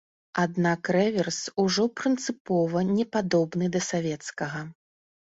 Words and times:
Аднак 0.43 0.87
рэверс 0.95 1.35
ужо 1.63 1.85
прынцыпова 1.99 2.79
не 2.95 3.05
падобны 3.17 3.65
да 3.75 3.81
савецкага. 3.91 4.59